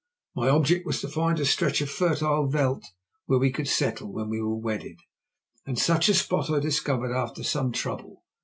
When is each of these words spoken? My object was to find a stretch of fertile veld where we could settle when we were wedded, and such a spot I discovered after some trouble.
My 0.33 0.49
object 0.49 0.83
was 0.87 0.99
to 1.01 1.07
find 1.07 1.39
a 1.39 1.45
stretch 1.45 1.79
of 1.79 1.87
fertile 1.87 2.47
veld 2.47 2.85
where 3.27 3.37
we 3.37 3.51
could 3.51 3.67
settle 3.67 4.11
when 4.11 4.29
we 4.29 4.41
were 4.41 4.55
wedded, 4.57 4.99
and 5.63 5.77
such 5.77 6.09
a 6.09 6.15
spot 6.15 6.49
I 6.49 6.57
discovered 6.59 7.13
after 7.13 7.43
some 7.43 7.71
trouble. 7.71 8.23